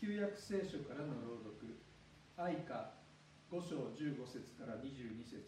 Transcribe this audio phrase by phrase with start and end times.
[0.00, 1.74] 旧約聖書からの朗読。
[2.36, 2.94] 愛歌
[3.50, 5.42] 5章15節から22節。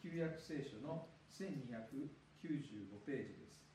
[0.00, 3.69] 旧約聖書の1295ページです。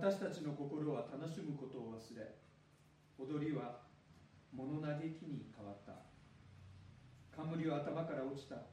[0.00, 2.24] 私たちの心は楽しむことを忘れ
[3.20, 3.84] 踊りは
[4.48, 6.08] 物嘆きに変わった。
[7.28, 8.64] 冠は頭から落ちた。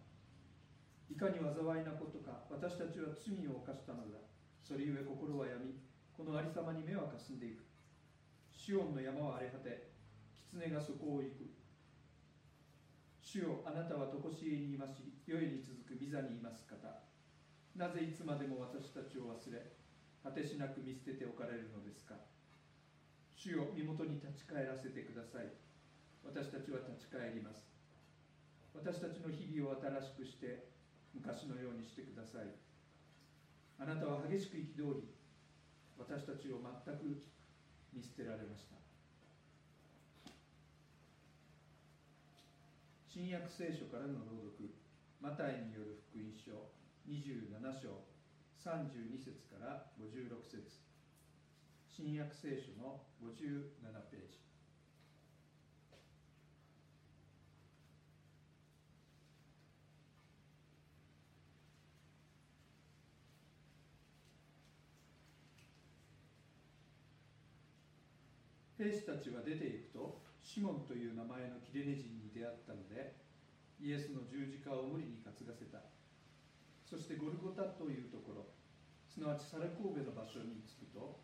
[1.12, 4.24] いかに災いなことか私たちは罪を犯したのだ。
[4.64, 5.76] それゆえ心は闇
[6.16, 7.68] このありさまに目はかすんでいく。
[8.48, 9.92] シオンの山は荒れ果て
[10.56, 11.44] 狐がそこを行く。
[13.20, 16.88] 主よあなたは常しえにいまし世に続く御座にいます方。
[17.76, 19.76] なぜいつまでも私たちを忘れ
[20.24, 22.16] 果てしなく見捨てておかれるのですか。
[23.36, 25.54] 主よ身元に立ち返らせてください。
[26.26, 27.70] 私たちは立ち返ります。
[28.74, 30.70] 私たちの日々を新しくして
[31.14, 32.52] 昔のようにしてください。
[33.80, 35.08] あなたは激しく憤り
[35.98, 37.24] 私たちを全く
[37.94, 38.78] 見捨てられました。
[43.08, 44.70] 新約聖書からの朗読
[45.22, 46.70] マタイによる福音書
[47.10, 48.17] 27章。
[48.68, 50.60] 32節から56節
[51.88, 53.32] 新約聖書の57
[54.12, 54.38] ページ。
[68.78, 73.16] 兵士たちは出ていくとシモンという名前のキレネ人に出会ったので
[73.80, 75.80] イエスの十字架を無理に担がせた。
[76.84, 78.57] そしてゴルゴタというところ。
[79.18, 81.18] すなわちサレ神戸の場所に着くと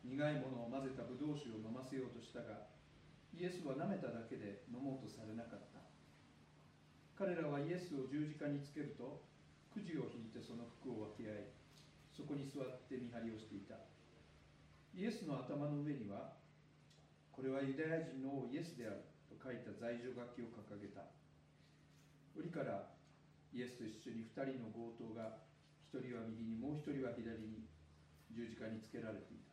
[0.00, 2.72] 苦いものを混ぜたブドウ酒を飲ませようとしたが
[3.36, 5.84] イエスは舐めただけで飲もうとされなかった。
[7.20, 9.20] 彼らはイエスを十字架につけると
[9.68, 11.52] くじを引いてその服を分け合い
[12.16, 13.76] そこに座って見張りをしていた。
[14.96, 16.32] イエスの頭の上には
[17.28, 21.12] これはユダヤ人の王イエスであると書いた罪状書きを掲げた。
[22.32, 22.88] 折から
[23.52, 25.44] イエスと一緒に2人の強盗が
[25.88, 27.64] 1人は右にもう1人は左に
[28.28, 29.48] 十字架につけられていた。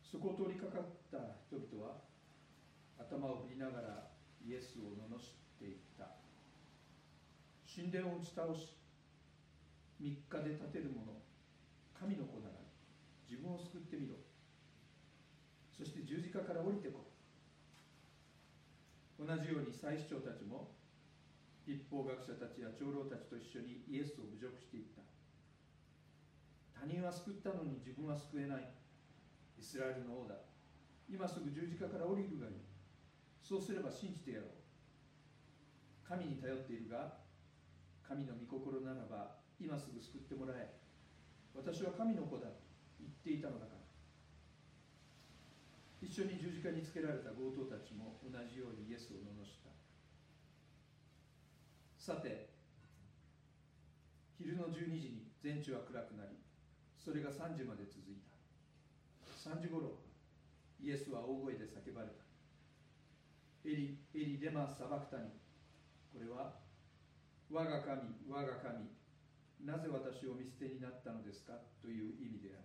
[0.00, 2.08] そこを通りかかった人々は
[2.96, 5.20] 頭を振りながらイエスを罵っ
[5.60, 6.16] ていった。
[7.68, 8.80] 神殿を打ち倒し
[10.00, 11.20] 3日で建てる者
[11.92, 12.64] 神の子なら
[13.28, 14.16] 自分を救ってみろ。
[15.76, 17.12] そして十字架から降りてこ
[19.18, 20.77] 同じように祭司長たちも
[21.68, 25.04] 立法学者たちや長老たちと一緒にイエスを侮辱していった。
[26.72, 28.72] 他人は救ったのに自分は救えない。
[29.60, 30.48] イスラエルの王だ。
[31.04, 32.64] 今すぐ十字架から降りるがいい。
[33.44, 34.56] そうすれば信じてやろう。
[36.08, 37.20] 神に頼っているが
[38.00, 40.72] 神の御心ならば今すぐ救ってもらえ。
[41.52, 42.48] 私は神の子だ。
[42.48, 42.64] と
[42.96, 43.84] 言っていたのだから。
[46.00, 49.47] 一緒に十字架につけられた強盗たちも同じようにイエスを罵
[52.08, 52.48] さて
[54.40, 56.40] 昼の12時に全地は暗くなり
[56.96, 58.32] それが3時まで続いた。
[59.28, 60.00] 3時ごろ
[60.80, 62.24] イエスは大声で叫ばれた。
[63.68, 65.36] エリエリデマ・サバクタニ
[66.08, 66.64] これは
[67.52, 68.88] 我が神我が神
[69.68, 71.60] なぜ私を見捨てになったのですか？
[71.84, 72.64] という意味であ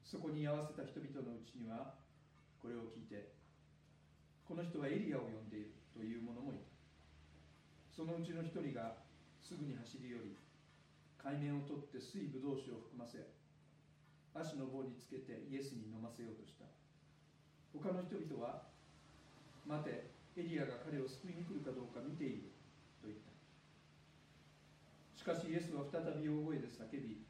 [0.00, 2.00] そこに居合わせた人々のうちには
[2.64, 3.36] これを聞いて
[4.48, 6.73] この人はエリアを呼んでいるという者もいた。
[7.94, 8.98] そのうちの一人が
[9.38, 10.34] すぐに走り寄り
[11.14, 13.22] 海面を取って水ぶどう酒を含ませ
[14.34, 16.66] 足の棒につけてイエスに飲ませようとした。
[17.70, 18.66] 他の人々は
[19.62, 22.50] 待てエリアが彼を救いに来るかどうか見ている
[22.98, 23.30] と言った。
[25.14, 27.22] しかしイエスは再び大声で叫び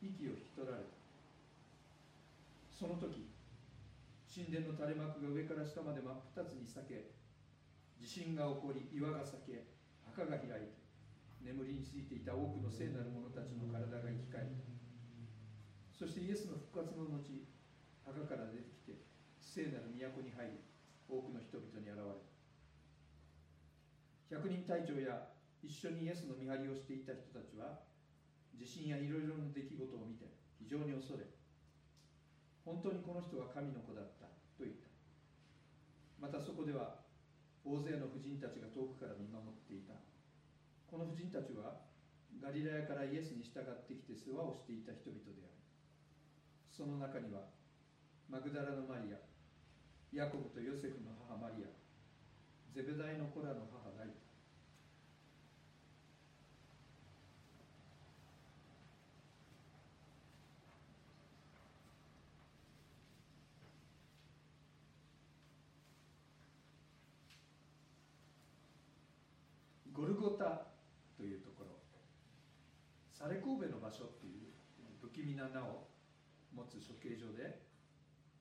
[0.00, 0.96] 息を引き取られた。
[2.72, 3.28] その時
[4.32, 7.12] 神殿の垂れ幕が上から下まで真っ二つに裂け
[8.02, 9.62] 地震が起こり岩が裂け
[10.02, 10.82] 墓が開いて
[11.38, 14.66] 眠りについていた多くの聖なる者たちの体が生き返った
[15.94, 17.22] そしてイエスの復活の後
[18.02, 19.06] 墓から出てきて
[19.38, 20.66] 聖なる都に入り
[21.06, 22.02] 多くの人々に現れ
[24.34, 25.30] た百人隊長や
[25.62, 27.86] 一緒にイエスの見張りをしていた人たちは
[28.58, 30.26] 地震やいろいろな出来事を見て
[30.58, 31.22] 非常に恐れ
[32.66, 34.26] 本当にこの人は神の子だった
[34.58, 34.90] と言った。
[36.22, 37.01] またそこでは
[37.64, 39.94] 大勢の婦人たちが遠くから見守っていた。
[40.86, 41.86] この婦人たちは
[42.42, 45.52] ガリラヤからイエスに従ってきて世話をしていた人々である。
[46.70, 47.52] その中には
[48.28, 49.18] マグダラのマリア
[50.12, 51.68] ヤコブとヨセフの母マリア
[52.74, 54.08] ゼブダイの子らの母ライ
[69.92, 70.66] ゴルゴタ
[71.16, 71.78] というところ
[73.22, 74.50] サレ神戸の場所っていう
[74.98, 75.86] 不気味な名を
[76.50, 77.62] 持つ処刑場で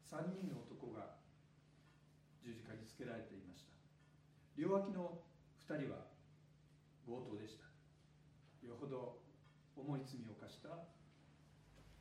[0.09, 1.21] 3人の男が
[2.41, 3.77] 十字架につけられていました。
[4.57, 5.21] 両脇の
[5.69, 6.09] 2人は
[7.05, 7.69] 強盗でした。
[8.65, 9.21] よほど
[9.77, 10.69] 重い罪を犯した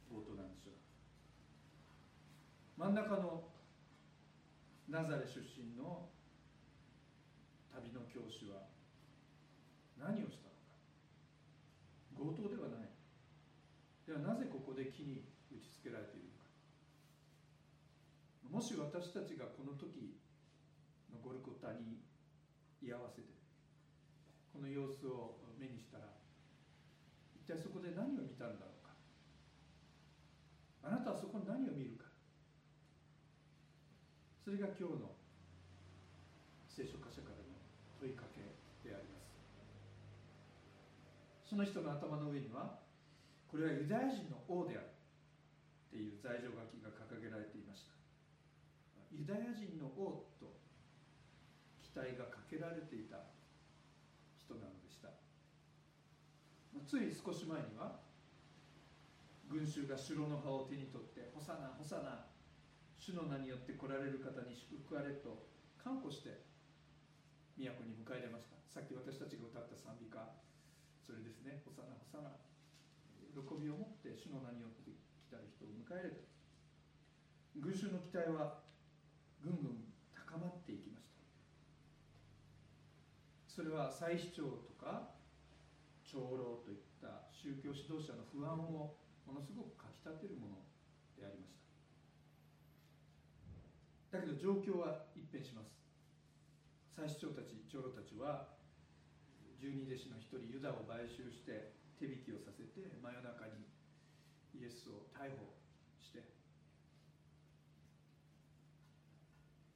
[0.08, 0.80] 強盗なんでしょう
[2.80, 3.44] 真ん中の
[4.88, 6.08] ナザレ出身の
[7.76, 8.72] 旅の教師は
[10.00, 10.49] 何をした
[12.20, 12.92] 強盗ではない。
[14.04, 16.44] ではなぜここで木に打ちつけられているのか。
[18.44, 20.20] もし私たちがこの時
[21.08, 22.04] のゴルゴタに
[22.84, 23.32] 居合わせて
[24.52, 26.12] この様子を目にしたら
[27.32, 28.92] 一体そこで何を見たんだろうか。
[30.84, 32.04] あなたはそこに何を見るか。
[34.44, 35.16] それが今日の
[36.68, 37.56] 聖書箇所からの
[37.96, 38.40] 問いかけ
[38.82, 39.30] であります
[41.50, 42.78] その人の頭の上には
[43.50, 47.98] これはユダヤ人の王であるっていう罪状書きが掲げられていました。
[49.10, 50.54] ユダヤ人の王と
[51.82, 53.26] 期待がかけられていた
[54.38, 55.10] 人なのでした。
[56.86, 57.98] つい少し前には
[59.50, 62.30] 群衆が城の葉を手に取って「ホサナホサナ
[62.94, 65.50] 主の名によって来られる方に祝福あれ」と
[65.82, 66.46] 看護して
[67.58, 68.54] 都に迎え入れました。
[68.70, 70.49] さっき私たちが歌った賛美歌。
[71.10, 72.38] それですね「ホサナホサナ」
[73.34, 76.30] 喜びを持って主の名によって来たる人を迎えれた。
[77.58, 78.62] 群衆の期待は
[79.42, 81.26] ぐんぐん高まっていきました。
[83.50, 85.18] それは再市長とか
[86.04, 88.94] 長老といった宗教指導者の不安を
[89.26, 90.62] ものすごくかきたてるもの
[91.18, 91.58] でありまし
[94.10, 94.18] た。
[94.18, 95.74] だけど状況は一変します。
[96.94, 98.59] 再市長たち長老たちは
[99.60, 103.68] 十二弟子の一人ユダを買収して手引きをさせて真夜中に
[104.56, 105.52] イエスを逮捕
[106.00, 106.24] して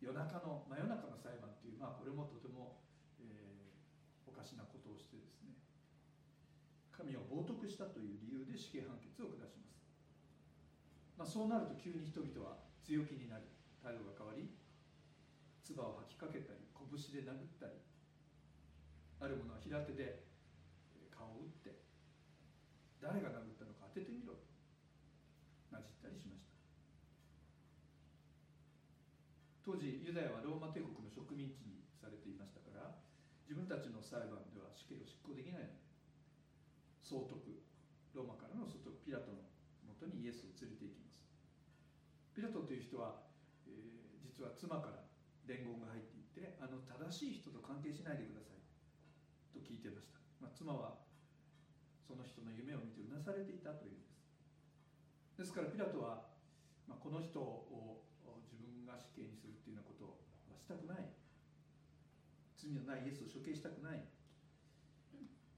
[0.00, 2.80] 夜中の真夜中の裁判っていう、まあ、これもとても、
[3.20, 5.52] えー、おかしなことをしてですね
[6.88, 9.84] 神を冒涜したという理由で死刑判決を下します、
[11.20, 13.44] まあ、そうなると急に人々は強気になり
[13.84, 14.48] 態度が変わり
[15.60, 17.83] 唾を吐きかけたり拳で殴ったり
[19.24, 20.28] ある者は平手で
[21.08, 21.80] 顔を打って
[23.00, 24.36] 誰が殴ったのか当ててみろ。
[25.72, 26.52] なじったりしました。
[29.64, 33.00] 当時ユダヤはローマ帝国の植民地にされていましたから
[33.48, 35.80] 自分たちの裁判では死刑を執行できないので
[37.00, 37.64] 総督
[38.12, 39.40] ローマからの総督ピラトの
[39.88, 41.24] もとにイエスを連れて行きます。
[42.36, 43.24] ピラトという人は、
[43.64, 45.08] えー、実は妻から
[45.48, 48.43] 伝言が入っていてあの正しい人と関係しないでください。
[49.74, 51.02] 聞いてました、まあ、妻は
[52.06, 54.22] その人の夢を見てうなされていたというんです。
[55.34, 56.30] ですからピラトは、
[56.86, 58.06] まあ、この人を
[58.46, 60.14] 自分が死刑にするっていうようなこと
[60.46, 61.10] はしたくない。
[62.54, 64.06] 罪のないイエスを処刑したくない。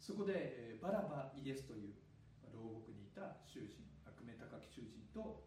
[0.00, 2.00] そこでバラバイエスという
[2.56, 5.44] 牢獄にいた囚人悪名高き囚人と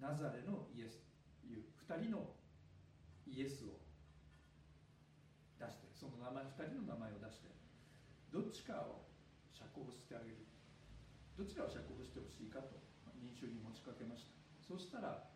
[0.00, 1.04] ナザレのイエス
[1.44, 2.32] という2人の
[3.28, 3.82] イエスを
[5.58, 7.55] 出してその名前2人の名前を出して
[8.36, 9.08] どっちかを
[9.48, 10.44] 釈放してあげる。
[11.40, 12.76] どちらを釈放してほしいかと
[13.16, 14.36] 民衆に持ちかけました。
[14.60, 15.32] そしたら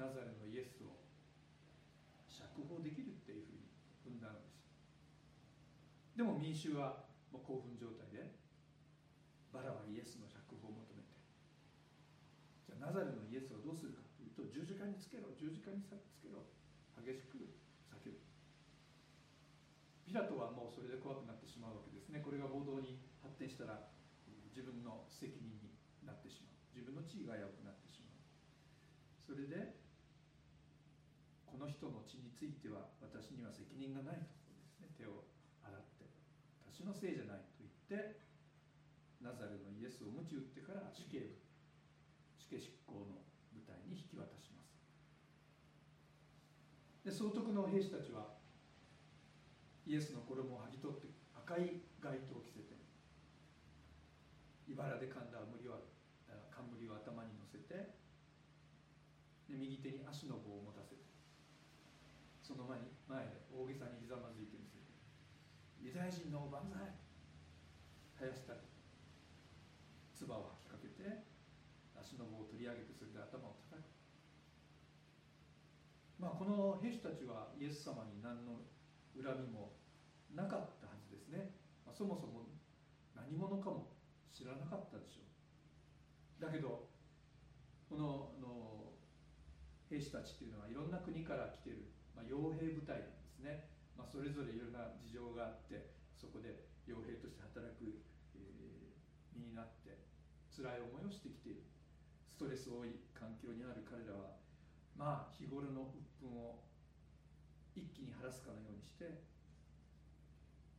[0.00, 0.96] ナザレのイエスを
[2.32, 3.68] 釈放できるっていうふうに
[4.00, 4.64] 踏んだのです。
[6.16, 8.32] でも民衆はもう興奮状態で
[9.52, 11.12] バラはイエスの釈放を求めて。
[12.64, 15.92] じゃあナザレのイエスはどうするかというと十字架につけろ十字架につ
[16.24, 16.48] けろ。
[16.96, 17.36] 激しく
[17.92, 18.16] 叫ぶ。
[20.08, 21.91] ピラトはもうそれで怖くなってしまうわけです。
[22.12, 22.20] ね。
[22.20, 23.88] これが暴動に発展したら
[24.52, 25.72] 自分の責任に
[26.04, 26.76] なってしまう。
[26.76, 28.20] 自分の地位が危うくなってしまう。
[29.24, 29.80] それで
[31.48, 35.24] この人の血については私には責任がないとです、ね、手を
[35.64, 36.04] 洗って。
[36.68, 38.20] 私のせいじゃないと言って
[39.20, 41.40] ナザレのイエスを鞭打ってから死刑部
[42.36, 44.76] 死刑執行の舞台に引き渡します。
[47.04, 48.36] で総督の兵士たちは
[49.86, 52.74] イエスの衣を剥ぎ取って赤い街灯を着せて
[54.66, 55.86] 茨で噛んだ冠を
[56.50, 57.94] 冠を頭に乗せて
[59.46, 61.06] で右手に足の棒を持たせて
[62.42, 64.90] その前に前で大げさにひざまずいてみせて
[65.78, 66.98] ユダヤ人の万歳
[68.18, 68.66] 生やしたり
[70.14, 71.22] 唾を吐きかけて
[71.94, 73.86] 足の棒を取り上げてそれで頭を叩く。
[76.18, 78.62] まあこの兵士たちはイエス様に何の
[79.18, 79.74] 恨みも
[80.34, 80.71] なかった、
[81.92, 82.48] そもそも
[83.14, 83.92] 何者かも
[84.32, 85.22] 知らなかったでしょ
[86.40, 86.42] う。
[86.42, 86.88] だけど
[87.88, 88.96] このの
[89.88, 98.00] 兵士たちっていうのはいろんな国から来てる、まあ、傭兵部隊なんですね、まあ、それぞれいろんな事情があってそこで傭兵として働く、
[98.34, 100.00] えー、身になって
[100.48, 101.72] 辛い思いをしてきている。
[102.32, 104.40] ストレス多い環境にある彼らは
[104.96, 106.64] まあ日頃の鬱憤を
[107.76, 109.20] 一気に晴らすかのようにして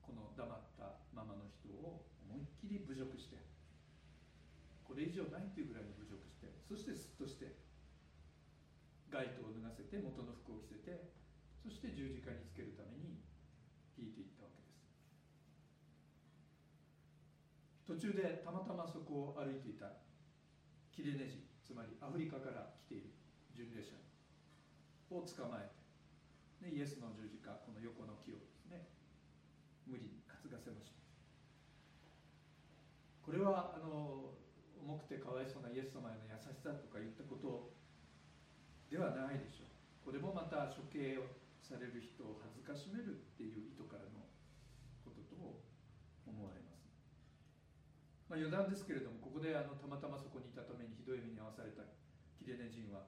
[0.01, 0.59] この黙っ
[1.13, 3.37] たままの人を思いっきり侮辱して
[4.81, 7.53] これ以上ないっていうぐらいに侮辱してそしてすっとして
[9.13, 11.13] 街灯を脱がせて元の服を着せて
[11.61, 13.21] そして十字架につけるために
[13.93, 14.81] 引いていったわけです。
[17.85, 20.01] 途中でたまたまそこを歩いていた
[20.91, 23.13] キレネ人つまりアフリカから来ている
[23.53, 23.95] 巡礼者
[25.13, 25.69] を捕まえ
[26.61, 28.87] てでイエスの十字架この横の木をですね
[29.85, 31.02] 無理に担がせました。
[33.33, 34.37] れはあの
[34.77, 37.73] 重くてかわいそうなイエス様への優しさとか言ったこと
[38.89, 39.73] ではないでしょう。
[40.03, 41.31] これもまた処刑を
[41.63, 44.27] される人を恥ずかしめるっていう意図からの
[45.07, 45.39] ことと
[46.27, 46.91] 思われます、
[48.27, 51.87] まあ、余談ですけれどもここであのたまたまそこにいたためにひどい目に遭わされた
[52.35, 53.07] キレネ人は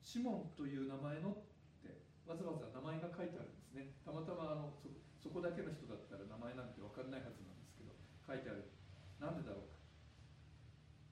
[0.00, 3.92] シモンという名前のってわざわざ名前が書いてあるんですね。
[4.00, 4.72] たまたまあの
[5.20, 7.92] そこだけの人だったら名前なんて分かんないはずなんですけど
[8.24, 8.69] 書いてある
[9.20, 9.68] なんでだろ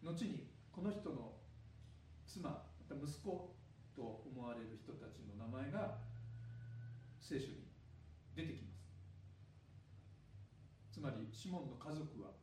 [0.02, 0.06] う。
[0.06, 1.36] か後にこの人の
[2.26, 3.54] 妻また息子
[3.94, 5.98] と思われる人たちの名前が
[7.20, 7.68] 聖書に
[8.34, 8.88] 出てきます。
[10.90, 12.34] つまりシモンの家族は、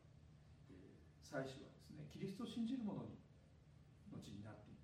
[1.20, 3.18] 妻子はですねキリストを信じる者に
[4.14, 4.76] 後になっていっ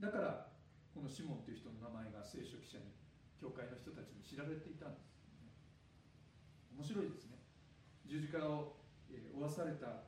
[0.00, 0.08] た。
[0.08, 0.48] だから
[0.94, 2.96] このシモンという人の名前が聖書記者に
[3.36, 5.10] 教会の人たちに知られていたんです
[6.80, 7.36] 面白いですね。
[8.08, 8.79] 十字架を、
[9.34, 10.06] 負わされた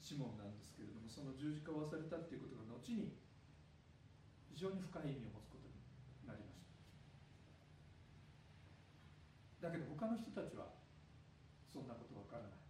[0.00, 3.18] シモンなんですけれどもその十字架を負わされたっていうことが後に
[4.48, 5.74] 非常に深い意味を持つことに
[6.24, 6.62] なりまし
[9.60, 9.68] た。
[9.68, 10.78] だけど他の人たちは
[11.66, 12.62] そんなことわからない。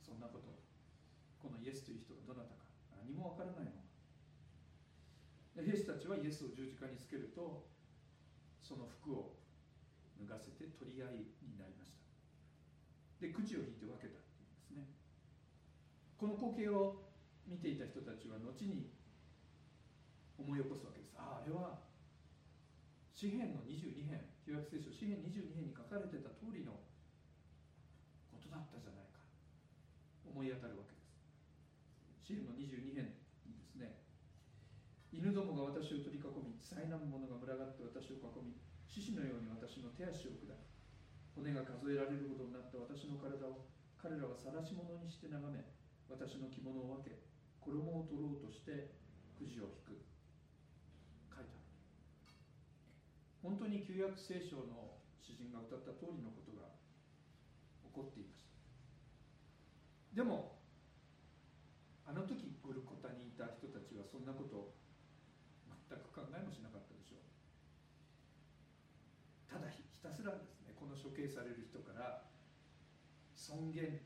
[0.00, 0.48] そんなこと
[1.42, 2.64] このイエスという人がどなたか。
[2.96, 3.80] 何もわからないの
[5.60, 7.66] 兵士たちはイエスを十字架につけると
[8.62, 9.36] その服を
[10.16, 12.00] 脱がせて取り合いになりました。
[13.20, 14.19] でくじを引いて分けた。
[16.20, 17.00] この光景を
[17.48, 18.92] 見ていた人たちは後に
[20.36, 21.16] 思い起こすわけです。
[21.16, 21.80] あああれは
[23.08, 26.76] 詩篇の22編旧約聖書詩篇22編に書かれてた通りの
[28.28, 29.24] ことだったじゃないか
[30.28, 31.16] 思い当たるわけです。
[32.20, 33.16] 詩篇の22編
[33.48, 34.04] にですね
[35.16, 40.68] 犬どもが私を取り囲み災難者が群がって私を囲み獅子のように私の手足を砕く。
[41.32, 43.64] 骨が数えられるほどになった私の体を
[43.96, 45.79] 彼らは晒し者にして眺め
[46.10, 47.22] 私の着物を分け
[47.62, 48.90] 衣を取ろうとして
[49.38, 50.02] くじを引く。
[51.30, 51.70] 書いてある。
[53.40, 56.74] 本当に旧約聖書の詩人が歌った通りのことが
[57.86, 58.50] 起こっていました
[60.16, 60.58] でも
[62.04, 64.74] あの時ゴルコタにいた人たちはそんなことを
[65.88, 67.22] 全く考えもしなかったでしょう。
[69.46, 72.26] ただひたすらですねこの処刑される人から
[73.38, 74.02] 尊厳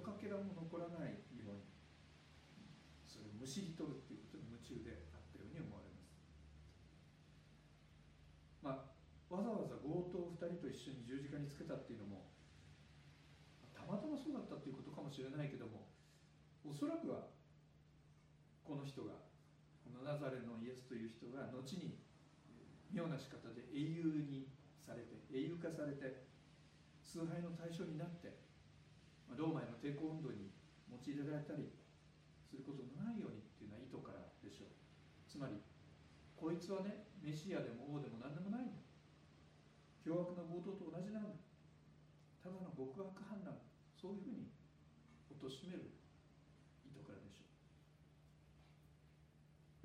[0.00, 1.68] かけらも残らないように
[3.04, 6.16] それをむしり取るっていうことに夢中であったように思われます。
[8.64, 12.32] まあわざわざ強盗2人と一緒に十字架につけたっていうのも
[13.72, 15.88] たまたまそうだったっていうことかもしれないけども
[16.64, 17.32] おそらくは
[18.62, 19.26] この人が
[19.82, 21.98] このナザレのイエスという人が後に
[22.92, 24.52] 妙な仕方で英雄に
[24.86, 26.28] されて英雄化されて
[27.00, 28.51] 崇拝の対象になって
[29.36, 30.52] ローマへの抵抗運動に
[30.90, 31.72] 用いられたり
[32.44, 34.74] することのないようにっていうのは意図からでしょう。
[35.26, 35.56] つまり
[36.36, 38.82] こいつはねメシアでも王でも何でもないんだ
[40.04, 41.38] 凶悪な強盗と同じなんだ
[42.42, 44.50] ただの極悪犯なんだそういうふうに
[45.30, 45.94] 貶める
[46.84, 47.46] 意図からでしょ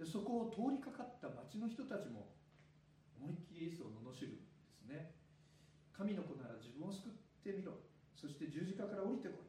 [0.01, 0.05] う。
[0.05, 2.33] でそこを通りかかった町の人たちも
[3.17, 5.15] 思いっきりイエスを罵るんですね。
[5.93, 7.86] 神の子なら自分を救ってみろ。
[8.17, 9.47] そして十字架から降りてこい。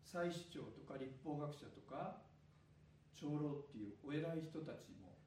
[0.00, 2.24] 祭司長とか立法学者とか
[3.14, 5.20] 長老っていうお偉い人たちも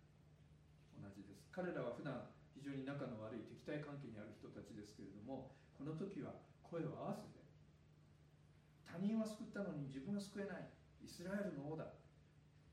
[0.98, 1.46] 同じです。
[1.54, 7.40] 彼らは普段非常に仲の悪い敵対関係にある人たちですけれどもこの時は声を合わせて
[8.94, 10.70] 他人は救ったのに自分は救えない。
[11.02, 11.98] イスラエルの王だ。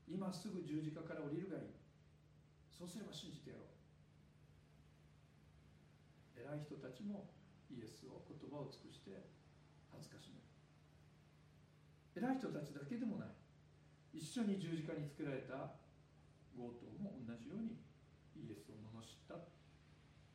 [0.07, 1.73] 今すぐ十字架から降りるがいい。
[2.69, 3.69] そうすれば信じてやろう。
[6.37, 7.29] 偉い人たちも
[7.71, 9.15] イエスを言葉を尽くして
[9.87, 10.43] 恥ずかしめる。
[12.19, 13.31] 偉い人たちだけでもない。
[14.11, 15.79] 一緒に十字架につけられた
[16.51, 17.79] 強盗も同じように
[18.35, 19.39] イエスを罵った。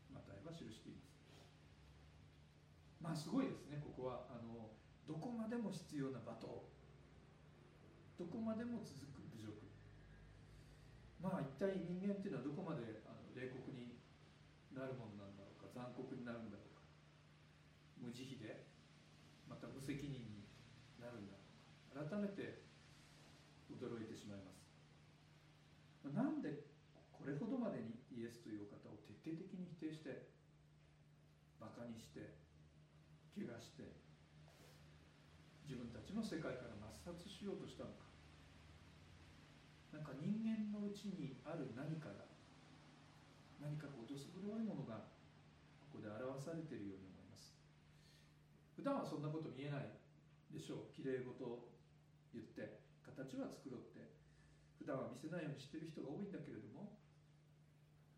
[0.08, 1.20] マタイは記しています。
[3.00, 3.84] まあすごいですね。
[3.84, 4.72] ここはあの
[5.04, 6.64] どこまでも必要な罵倒。
[8.16, 9.52] どこまでも続く侮辱。
[11.20, 14.00] まあ一体人間っていうのはどこまであの冷酷に
[14.76, 16.84] なるものなんだろうか残酷になるんだろうか
[17.96, 18.68] 無慈悲で
[19.48, 20.44] また無責任に
[21.00, 22.62] なるんだろうか改めて
[23.66, 24.62] 驚いてしまいます。
[26.14, 26.62] なんで
[27.10, 30.30] これほどまでにイエスというお方を徹底的に否定して
[31.58, 32.38] バカにして
[33.34, 33.90] 怪我して
[35.66, 38.06] 自分たちの世界から抹殺しようとしたのか。
[39.90, 42.30] なんか人間のうちにある何かが
[43.58, 45.10] 何かこうどす黒いものが
[45.90, 47.58] ここで表されているように思います。
[48.78, 49.90] 普段はそんなこと見えない
[50.54, 50.94] でしょう。
[50.94, 51.74] きれい事
[52.36, 54.04] 言って形は作ろうって。
[54.76, 56.94] 普段は見せないようにしてる人が多いんだけれども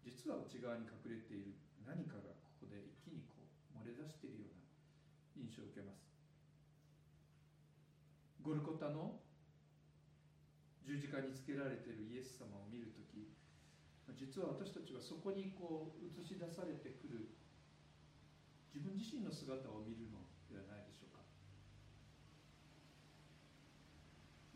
[0.05, 1.57] 実は内側に隠れている。
[1.89, 4.69] 何かがここで一気にこう漏れ出しているような
[5.41, 6.05] 印象を受けます。
[8.45, 9.25] ゴルコタの
[10.85, 13.33] 十字架につけられているイエス様を見るとき
[14.17, 17.33] 実は私たちはそこにこう映し出されてくる。
[18.69, 21.25] 自分自身の姿を見るのではないでしょうか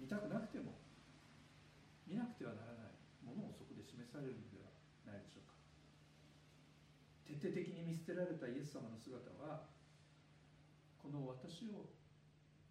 [0.03, 0.83] 見たくなくても
[2.11, 4.67] 見なくてはならないものをそこで示されるのでは
[5.07, 5.55] ないでしょうか。
[7.23, 9.71] 徹底的に見捨てられたイエス様の姿は
[10.99, 11.87] この私を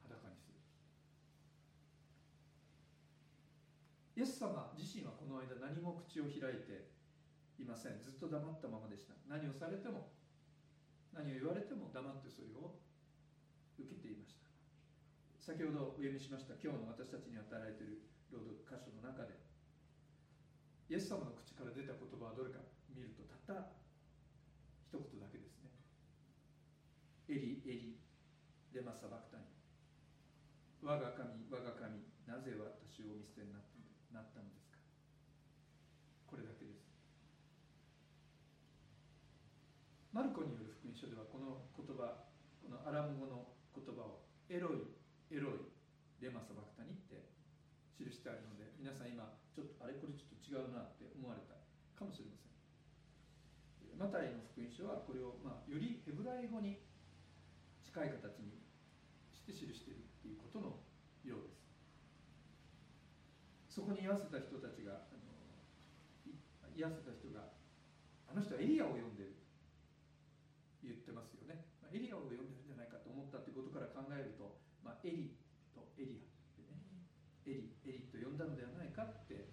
[0.03, 0.59] 裸にする。
[4.19, 6.91] イエス様自身はこの間何も口を開いて
[7.55, 8.03] いません。
[8.03, 9.15] ずっと黙ったままでした。
[9.31, 10.11] 何をされても
[11.15, 12.75] 何を言われても黙ってそれを
[13.79, 14.40] 受けていました。
[15.41, 19.33] 先ほどお読みしました今日の私たちに与えられている朗読箇所の中で
[20.85, 22.61] イエス様の口から出た言葉はどれか
[22.93, 23.73] 見るとたった
[24.85, 25.73] 一言だけですね。
[27.31, 27.97] エリエリ
[28.69, 29.47] レマサバクタニ。
[30.83, 34.77] 我が神我が神なぜ私を見捨てになったのですか。
[36.27, 36.85] これだけです。
[40.13, 45.01] マルコによる福音書ではこの言葉このアラム語の言葉をエロイ
[45.31, 45.63] エロイ
[46.19, 47.23] レマサバクタニって
[47.95, 51.53] 記してあるので皆さん今ちょっとあれこれちょっと違うなって思われた
[51.93, 52.57] かもしれません。
[53.93, 56.81] マタイの福音書はこれを、まあ、よりヘブライ語に
[57.85, 58.57] 近い形に
[59.29, 60.81] して記しているっていうことの
[61.21, 61.61] ようです。
[63.69, 65.29] そこに居合わせた人たちがあの
[66.73, 67.53] 居合わせた人が
[68.25, 69.37] あの人はエリアを呼んでる
[70.81, 75.37] 言ってますよね、まあ、エリアを呼んでるんじゃないかと思ったってことから考えると、まあ、エリ
[75.69, 76.81] とエリアでね。
[77.45, 79.49] エリエリと呼んだのではないかって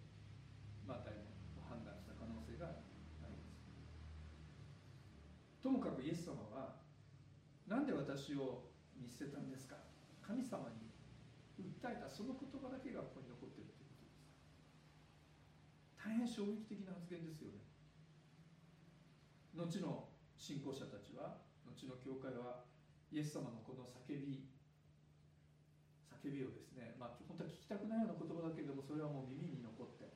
[0.85, 1.33] マタイも
[1.69, 3.65] 判断した可能性があります
[5.63, 6.85] ともかくイエス様は
[7.69, 8.65] 何で私を
[8.97, 9.77] 見捨てたんですか？
[10.25, 10.89] 神様に
[11.61, 14.25] 訴えたその言葉だけがここに残ってるということです。
[16.01, 17.61] 大変衝撃的な発言ですよね。
[19.53, 20.09] 後の
[20.41, 22.65] 信仰者たちは後の教会は
[23.13, 24.49] イエス様のこの叫び
[26.09, 30.09] 叫びをですね、まあ、本当は聞きたくないような言葉だけれどもそれはもう耳に残って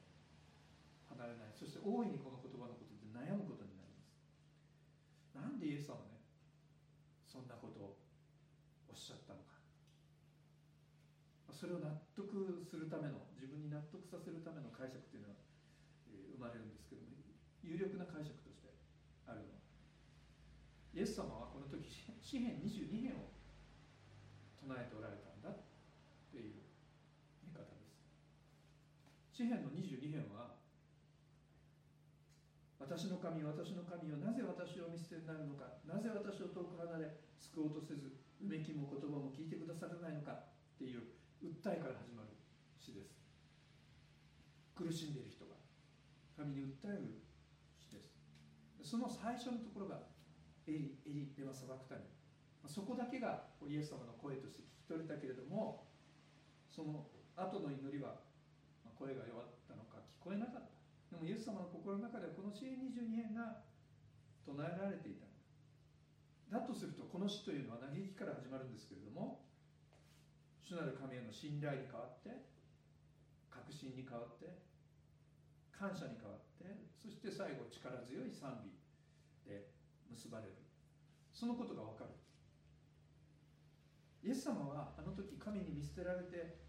[1.10, 1.52] 離れない。
[1.52, 4.16] そして大いにこの言葉のことで悩むことになります。
[5.36, 6.00] なんでイエス様
[7.26, 7.96] そんなことを
[8.90, 9.56] おっしゃったのか
[11.62, 15.38] それを納得するための自分に納得させるための解釈というのは、
[16.11, 17.14] え生まれるんですけども
[17.62, 18.75] 有力な解釈として
[19.31, 19.55] あるの。
[19.55, 19.62] は
[20.90, 23.31] イエス様はこの時詩篇22編を
[24.59, 26.66] 唱えておられたんだという
[27.46, 28.11] 見方です。
[29.31, 30.59] 詩篇の22編は
[32.83, 35.79] 私の神私の神よなぜ私を見捨てになるのか。
[35.87, 42.31] なぜ私を遠く離れ救おうとせずうめきも言葉も聞いてくださらないのかっていう訴えから始まる
[42.78, 43.18] 詩です。
[44.74, 45.59] 苦しんでいる人が。
[46.37, 47.22] 神に訴える
[47.78, 48.14] 詩です。
[48.83, 50.07] その最初のところが
[50.66, 52.07] エリエリでは裁くため
[52.66, 55.90] そこだけがイエス様の声として聞き取れたけれども
[56.70, 58.22] その後の祈りは
[58.94, 60.70] 声が弱ったのか聞こえなかった。
[61.11, 63.66] でもイエス様の心の中ではこの詩篇22編が
[64.46, 65.26] 唱えられていた。
[66.55, 69.42] だとするとこの詩というのは嘆きから始まるんですけれども
[70.62, 72.46] 主なる神への信頼に変わって
[73.51, 74.62] 確信に変わって
[75.75, 76.64] 感謝に変わって
[76.96, 78.70] そして最後力強い賛美
[79.44, 79.75] で
[80.09, 80.55] 結ばれる。
[81.35, 82.14] そのことが分かる。
[84.22, 86.62] イエス様はあの時神に見捨てられて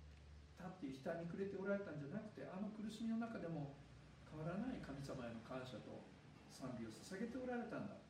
[0.57, 3.77] たって悲嘆に暮れておられたんじゃなくてあの苦しみの中でも
[4.25, 6.09] 変わらない神様への感謝と
[6.49, 8.01] 賛美を捧げておられたんだ。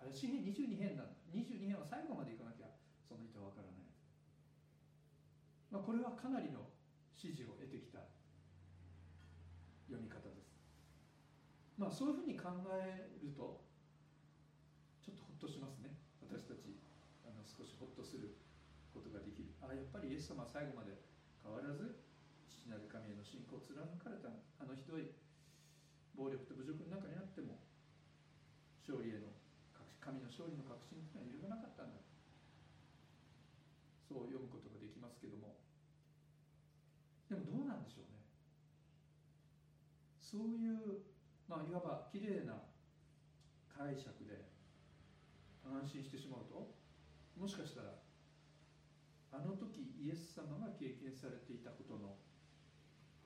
[0.00, 1.20] あれ詩篇22編なんだ。
[1.32, 2.68] 22編は最後までいかなきゃ
[3.06, 3.88] その人は分からない、
[5.70, 6.66] まあ、これはかなりの
[7.14, 8.02] 指示を得てきた
[9.86, 10.50] 読み方です。
[11.78, 13.62] まあそういうふうに考えると
[15.00, 15.94] ちょっとほっとしますね。
[16.20, 16.74] 私たち
[17.24, 18.36] あの少しほっとする
[18.92, 19.54] ことができる。
[19.62, 20.98] あやっぱりイエス様は最後まで
[21.42, 22.02] 変わらず
[22.50, 24.28] 父なる神への信仰を貫かれた。
[24.58, 25.08] あのひどい
[26.18, 27.62] 暴力と侮辱の中にあっても
[28.84, 29.30] 勝利への
[30.00, 32.00] 神の勝利の確信というのは揺るがなかったんだ
[34.08, 35.54] そう読むことができますけども
[37.30, 38.20] でもどうんでしょうね。
[40.20, 41.02] そういう
[41.48, 42.62] まあいわばきれいな
[43.66, 44.46] 解釈で
[45.66, 46.76] 安心してしまうと
[47.34, 47.98] もしかしたら
[49.32, 52.18] あの時イエス様が経験されていたことの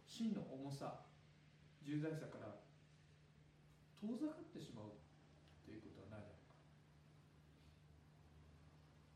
[0.07, 1.05] 真の重さ
[1.83, 2.63] 重大さから
[4.01, 5.01] 遠ざかってしまう
[5.65, 6.57] ということはないだろうか。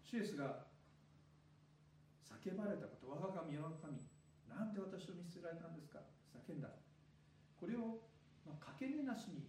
[0.03, 0.69] シエスが
[2.25, 4.01] 叫ばれたこと我が神我が神
[4.59, 6.03] なんで私を見捨てられたんですか？
[6.35, 6.75] 叫んだ。
[7.55, 8.03] これを、
[8.43, 9.47] まあ、かけねなしに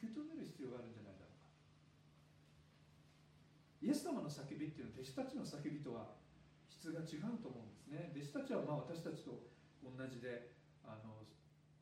[0.00, 1.52] 受け止める必要があるんじゃないだろうか。
[3.84, 6.16] イエス様の叫びっていうのは弟子たちの叫びとは
[6.72, 8.08] 質が違うと思うんですね。
[8.16, 9.36] 弟子たちはまあ私たちと
[9.84, 10.56] 同じで
[10.88, 11.28] あの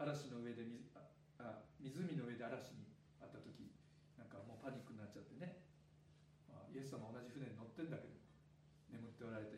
[0.03, 0.91] 嵐の上で水
[1.39, 2.91] あ湖の上で嵐に
[3.23, 3.71] あった時
[4.19, 5.63] なんかもうパニックになっちゃってね、
[6.51, 8.17] まあ、イエス様同じ船に乗ってんだけど
[8.93, 9.56] 眠っておられた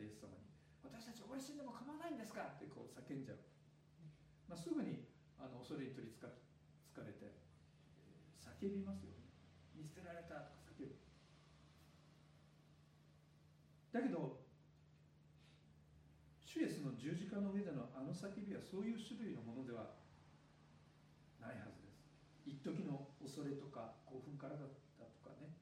[1.35, 3.37] イエス様に「私たち溺れ死んでも構わないんですか!」ってこう叫んじゃう、
[4.47, 5.05] まあ、すぐに
[5.37, 6.27] あの恐れに取りつか
[6.93, 7.31] 疲れて、
[8.41, 9.29] 叫びますよね。
[9.75, 10.95] 見捨てられたとか叫ぶ。
[13.91, 14.43] だけど
[16.43, 19.95] 主イエスの十字架の上でのあの叫びはそういう種類のものでは
[21.39, 22.09] ないはずです。
[22.45, 25.55] 一時の恐れとか興奮からだったとかね。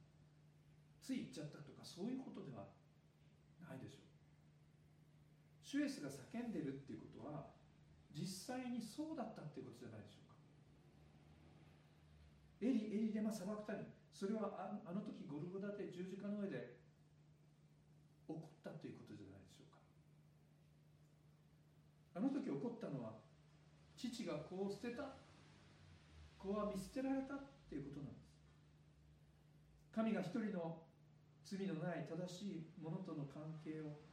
[1.02, 2.68] つい言っちゃったとかそういうことでは
[5.68, 7.52] 主イエスが叫んでるっていうことは
[8.16, 10.40] 実際にそうだったっていうことじゃないでしょうか。
[12.64, 13.84] エリエリデマ砂漠谷
[14.16, 16.80] それはあの時ゴルゴダで十字架の上で
[18.24, 19.84] 起こったということじゃないでしょうか。
[22.16, 23.20] あの時起こったのは
[24.00, 25.20] 父が子を捨てた
[26.40, 28.32] 子は見捨てられたっていうことなんです。
[29.92, 30.88] 神が一人の
[31.44, 34.07] 罪のない正しいものとの関係を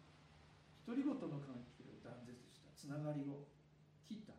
[0.86, 2.68] 独り言の関係を断絶した。
[2.76, 3.48] つながりを
[4.04, 4.36] 切った。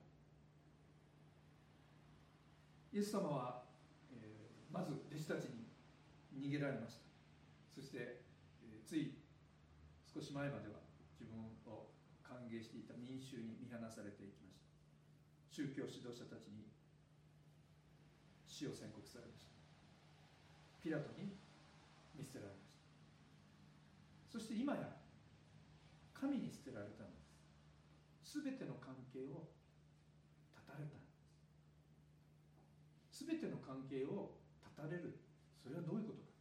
[2.94, 3.66] イエス様は、
[4.14, 5.66] えー、まず弟子たちに
[6.38, 7.10] 逃げられました。
[7.74, 8.22] そして、
[8.62, 9.18] えー、つい
[10.06, 10.86] 少し前までは
[11.18, 11.90] 自分を
[12.22, 14.70] 歓迎していた民衆に見放されていきました。
[15.50, 16.70] 宗教指導者たちに
[18.46, 19.52] 死を宣告されました。
[20.80, 21.34] ピラトに
[22.14, 22.78] 見捨てられまし
[24.32, 24.38] た。
[24.38, 25.05] そして今や
[26.15, 27.21] 神に捨てられたので
[28.23, 28.39] す。
[28.41, 29.51] 全ての関係を
[30.56, 31.12] 断たれたんで
[33.12, 33.28] す。
[33.28, 34.39] 全ての関係を
[34.75, 35.19] 断たれる。
[35.62, 36.32] それはどういうことか。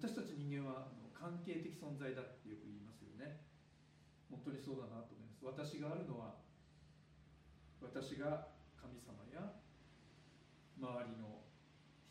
[0.00, 3.48] 私たち人間は関係的存在だってよく言いますよね。
[4.28, 5.40] 本当にそうだなと思います。
[5.44, 6.44] 私があるのは
[7.80, 9.60] 私が神様や
[10.76, 11.48] 周りの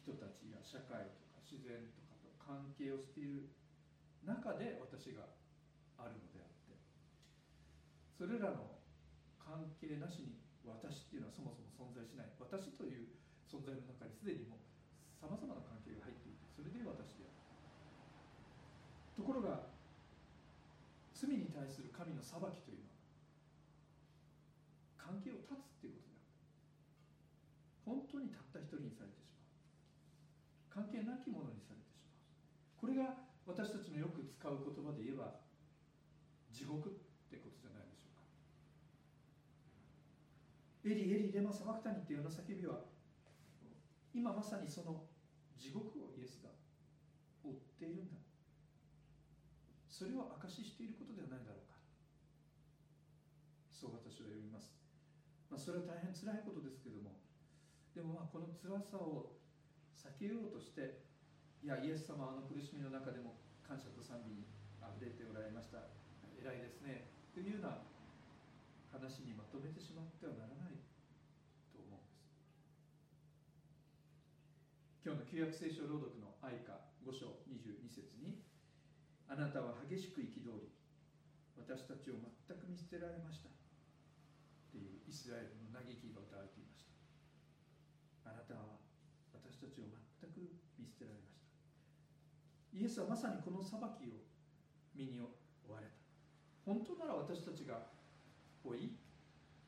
[0.02, 3.53] 人たちや社会とか自然とかと関係をしている
[4.24, 5.28] 中で私が
[6.00, 6.80] あるのであって
[8.16, 8.80] それらの
[9.40, 12.32] 関係なしに私っていうのはそもそも存在しない。
[12.40, 13.12] 私という
[13.44, 14.64] 存在の中にすでにもう
[15.20, 17.36] さまざまな関係が入っていてそれで私である。
[19.20, 19.68] ところが
[21.12, 22.96] 罪に対する神の裁きというのは
[24.96, 28.00] 関係を断つっていうことである。
[28.00, 30.88] 本当にたった一人にされてしまう。
[30.88, 32.16] 関係なきものにされてしまう。
[32.80, 35.42] これが私たちのよく使う言葉で言えば
[36.52, 36.92] 地獄っ
[37.30, 38.24] てことじゃないでしょうか。
[40.88, 42.86] エリエリレマサバクタニっていうような叫びは
[44.14, 45.04] 今まさにその
[45.58, 46.50] 地獄をイエスが
[47.44, 48.20] 追っているんだ。
[49.90, 51.78] それを証ししていることではないだろうか。
[53.70, 54.74] そう私は読みます、
[55.52, 57.20] まあ、それは大変辛いことですけども。
[57.94, 59.38] でもまあこの辛さを
[59.94, 61.13] 避けようとして
[61.64, 64.52] いやイエス様はあの苦しみの中でも感謝と賛美に
[64.84, 65.96] あふれておられました。
[66.36, 67.08] 偉いですね。
[67.32, 67.88] というような
[68.92, 70.76] 話にまとめてしまってはならない
[71.72, 72.20] と思うんです。
[75.08, 78.44] 今日の旧約聖書朗読の愛歌5章22節に
[79.32, 80.68] 「あなたは激しく憤り
[81.56, 83.56] 私たちを全く見捨てられました」っ
[84.68, 88.36] ていうイスラエルの嘆きが歌われていました。
[88.36, 88.84] あなたは
[89.32, 89.88] 私たちを
[90.20, 91.33] 全く見捨てられました。
[92.74, 94.26] イエスはまさにこの裁きを
[94.96, 95.94] 身に追われた。
[96.66, 97.94] 本当なら私たちが
[98.64, 98.98] 追い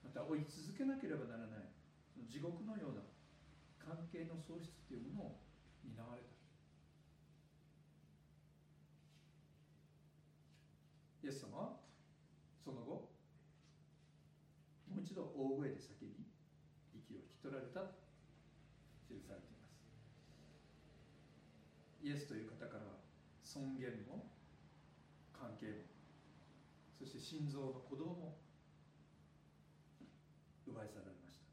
[0.03, 1.69] また追い続けなければならない
[2.29, 3.01] 地獄のような
[3.77, 5.37] 関係の喪失というものを
[5.83, 6.33] 担われた。
[11.25, 11.77] イエス様は
[12.63, 13.13] その後
[14.89, 16.25] もう一度大声で叫び
[16.93, 17.93] 息を引き取られたと
[19.09, 19.75] 記されています。
[22.01, 22.54] イエスという方か
[23.55, 24.35] 尊厳も
[25.31, 25.87] 関係も
[26.91, 28.43] そして心臓の鼓動も
[30.67, 31.47] 奪い去られました。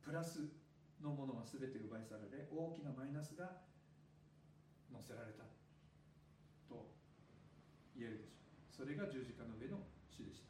[0.00, 0.56] プラス
[1.04, 3.60] のものは全て奪い去られ大きなマイナスが
[4.88, 5.44] 乗せられた
[6.64, 6.96] と
[7.92, 8.40] 言えるでしょ
[8.80, 8.88] う。
[8.88, 10.40] それが十字架の上の死でし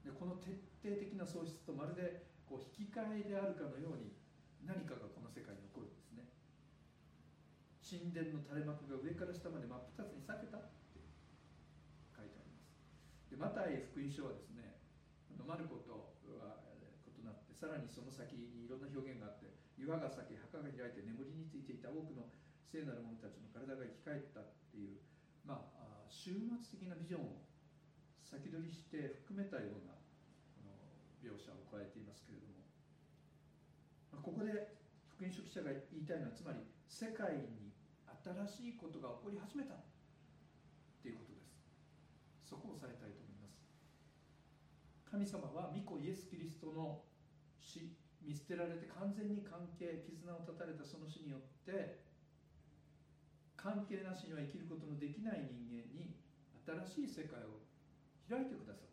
[0.00, 0.08] た。
[0.08, 4.16] でこの徹底的な喪失とまるでこう引き換えであるかのように
[4.64, 5.89] 何かがこの世界に起こる。
[7.90, 11.02] 神殿の垂れ幕が上から下まで真っ二つに裂けたって
[12.14, 12.70] 書いてあります。
[13.26, 14.78] でマタイ福音書はですね
[15.42, 22.30] マルコとは異なってさらにその先にいろんな表現があって岩が裂け墓が開いて眠りについていた多くの
[22.70, 25.02] 聖なる者たちの体が生き返ったっていう
[25.42, 27.42] まあ終末的なビジョンを
[28.22, 29.98] 先取りして含めたような
[31.18, 32.62] 描写を加えていますけれども。
[34.22, 37.69] ここで福音書記者が言いたいのはつまり世界に
[38.20, 39.80] 新しいことが起こり始めたっ
[41.00, 41.56] ていうことです。
[42.44, 43.64] そこを押さえたいと思います。
[45.08, 47.00] 神様は御子イエス・キリストの
[47.56, 52.04] 死見捨てられて完全に関係絆を断たれたその死によって
[53.56, 56.12] 関係なしには生きることのできない人間に
[56.92, 57.64] 新しい世界を
[58.28, 58.90] 開いてくださった。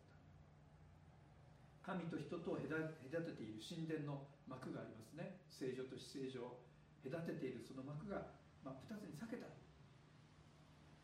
[1.84, 5.44] 神と人とを隔てている神殿の幕がありますね。
[5.52, 6.64] 正常と非正常を
[7.04, 9.46] 隔てているその幕が真っ二つに裂けた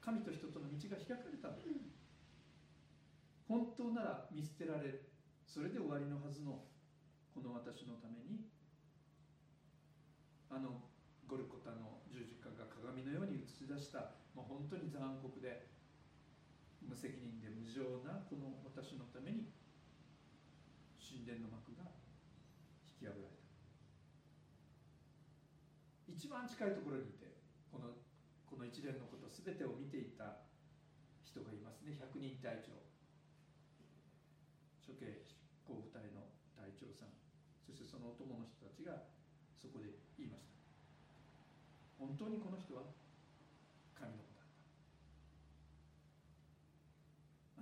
[0.00, 1.48] 神と人との道が開かれた
[3.54, 5.06] 本当なら見捨てられる。
[5.46, 6.66] それで終わりのはずの。
[7.30, 8.50] この私のために。
[10.50, 10.82] あの
[11.28, 15.70] ゴルコタの十字架が鏡のように映し出した、まあ、本当に残酷で。
[16.82, 18.26] 無責任で無情な。
[18.26, 19.54] この私のために。
[20.98, 21.86] 神殿の幕が。
[22.90, 23.46] 引き破られた。
[26.10, 27.13] 一番近いところに
[28.74, 30.42] 一連のこと全てを見ていた
[31.22, 31.94] 人がいますね。
[31.94, 32.74] 百人隊長。
[34.82, 36.26] 処刑執行部隊の
[36.58, 37.14] 隊長さん。
[37.62, 39.06] そしてそのお供の人たちが
[39.54, 40.58] そこで言いました。
[42.02, 42.90] 本当にこの人は
[43.94, 44.50] 神の子だっ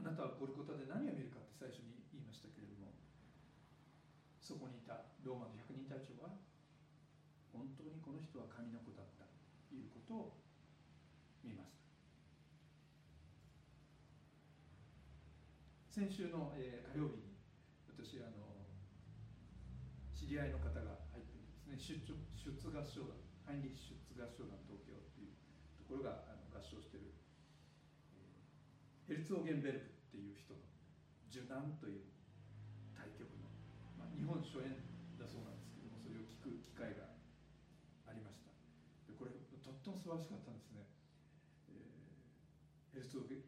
[0.01, 0.09] た。
[0.09, 2.97] あなたはゴルコタで何を見るかって最初に言いましたけれども
[4.41, 6.41] そこにいたローマの百人隊長は
[7.53, 9.29] 本当にこの人は神の子だった。
[9.69, 10.43] ということを
[11.45, 11.83] 見ました
[15.93, 17.37] 先週の、えー、火曜日に
[17.85, 18.65] 私あの
[20.17, 23.13] 知り合いの方が入ってですね出出合唱団
[23.45, 25.37] ハインリッシュツ合唱団東京っていう
[25.77, 27.13] ところがあの合唱してる、
[28.17, 30.65] えー、ヘルツオーゲンベルクっていう人の
[31.29, 32.09] 「受難」という
[32.97, 33.53] 対局の、
[34.01, 34.73] まあ、日本初演
[35.21, 37.13] だそうなんですけどもそれを聞く機会が
[38.09, 38.49] ありました。
[39.05, 40.89] でこれとっても素晴らしかったんですね、
[41.69, 43.45] えー、ヘルツオゲ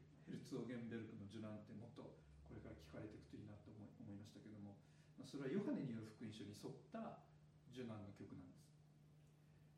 [0.76, 0.93] ンベル
[5.35, 7.27] それはヨハネによる福音書に沿った
[7.75, 8.70] 受難の曲なんです。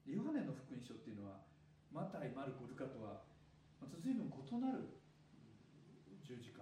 [0.05, 1.49] ヨハネの福音書っていうのは
[1.88, 3.25] マタイ、マルコ、ルカとは
[3.81, 5.01] また随分異なる
[6.21, 6.61] 十字架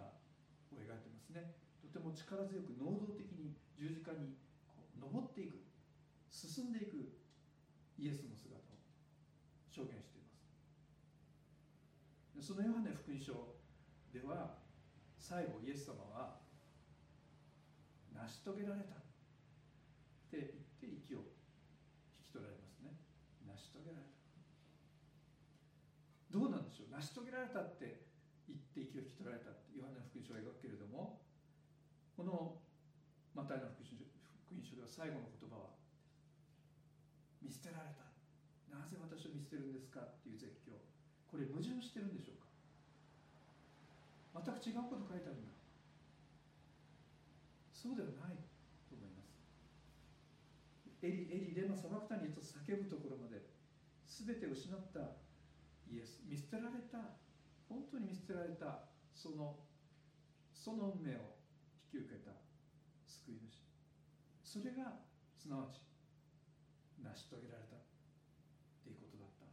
[0.71, 1.59] を描いてますね。
[1.83, 4.39] とても力強く能動的に十字架に
[4.71, 5.67] こう登っていく
[6.31, 7.19] 進んでいく
[7.99, 8.79] イエスの姿を
[9.75, 10.31] 証言してい
[12.39, 12.47] ます。
[12.47, 13.59] そのヨハネ福音書
[14.15, 14.63] では
[15.19, 16.44] 最後イエス様は
[18.25, 18.97] 成し遂げられた。
[18.97, 19.05] っ
[20.33, 21.29] て言って息を
[22.17, 22.97] 引き取られますね。
[23.45, 24.17] 成し遂げられた。
[26.33, 26.97] どうなんでしょう？
[26.97, 28.09] 成し遂げられたって
[28.49, 31.21] 言って息を引き取られたってヨハネの福音書を描くけれども
[32.17, 32.65] この
[33.37, 34.01] マタイの福音書
[34.49, 35.77] 福音書では最後の言葉は
[37.45, 38.09] 見捨てられた。
[38.73, 40.01] なぜ私を見捨てるんですか？
[40.01, 40.75] っていう絶叫。
[41.31, 42.51] これ矛盾してるんでしょうか？
[44.43, 45.54] 全く違うこと書いてあるんだ。
[47.85, 48.41] そうではない
[48.89, 49.37] と思います。
[51.05, 53.45] エリエリレマサバクタニと叫ぶところまで
[54.09, 55.21] 全て失った
[55.93, 56.25] イエス。
[56.25, 57.21] 見捨てられた。
[57.69, 58.89] 本当に見捨てられた。
[59.13, 59.61] その
[60.57, 61.37] その運命を
[61.93, 62.33] 引き受けた
[63.05, 63.69] 救い主。
[64.41, 65.05] それが
[65.37, 65.85] すなわち
[66.97, 67.77] 成し遂げられた。
[67.77, 67.85] っ
[68.81, 69.45] ていうことだった。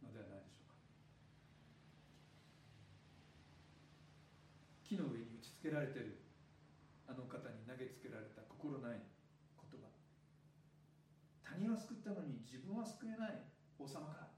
[0.00, 0.80] のではないでしょうか。
[4.88, 6.24] 木の上に打ちつけられている。
[7.06, 7.53] あの方に
[8.64, 9.92] 心ない言葉。
[11.44, 13.44] 他人は救ったのに自分は救えない
[13.76, 14.32] 王様か。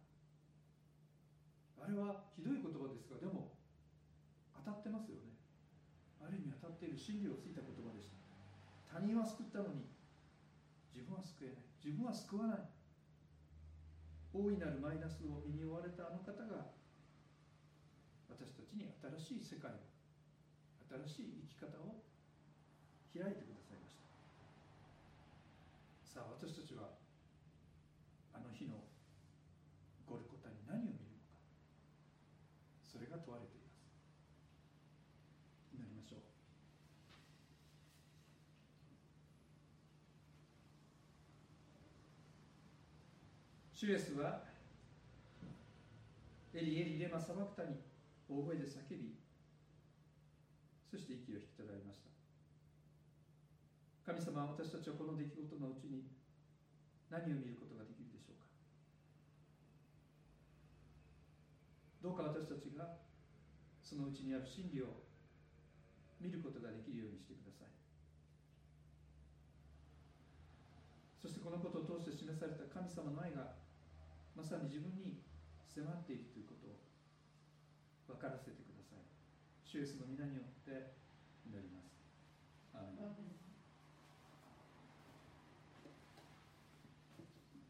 [1.79, 3.55] あれはひどい言葉ですがでも
[4.67, 5.39] 当たってますよね。
[6.19, 8.19] ある意味当たっている真理をついた言葉でした。
[8.91, 9.87] 他人は救ったのに
[10.91, 11.71] 自分は救えない。
[11.79, 12.67] 自分は救わない。
[14.35, 16.75] 大いなるマイナスを身に負われたあの方が
[18.27, 19.79] 私たちに新しい世界を
[21.07, 22.03] 新しい生き方を
[23.15, 23.56] 開いてください。
[26.17, 26.97] さあ私たちは
[28.33, 28.89] あの日の
[30.09, 31.37] ゴルコタに何を見るのか。
[32.81, 33.85] それが問われています。
[35.77, 36.21] 祈りましょう。
[43.75, 44.41] 主イエスは
[46.55, 47.77] エリエリレマサバクタに
[48.27, 49.21] 大声で叫び
[50.91, 52.16] そして息を引き取られました。
[54.07, 56.07] 神様は私たちはこの出来事のうちに
[57.11, 58.47] 何を見ることができるでしょうか？
[62.07, 63.03] どうか私たちが
[63.83, 65.03] そのうちにある真理を
[66.23, 67.75] 見ることができるようにしてください。
[71.19, 73.59] そしてこのことを通して示された神様の愛が
[74.39, 75.19] まさに自分に
[75.67, 76.79] 迫っているということを
[78.15, 79.03] 分からせてください。
[79.67, 80.96] 主イエスの皆によって